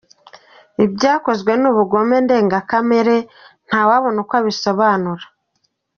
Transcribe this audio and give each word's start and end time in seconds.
Ibyakozwe 0.85 1.51
ni 1.59 1.67
ubugome 1.71 2.15
ndengakamere, 2.25 3.17
ntawabona 3.67 4.17
uko 4.23 4.33
abisobanura. 4.41 5.25